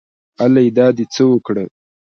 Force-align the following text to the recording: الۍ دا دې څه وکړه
الۍ 0.43 0.67
دا 0.77 0.87
دې 0.97 1.05
څه 1.13 1.23
وکړه 1.31 1.63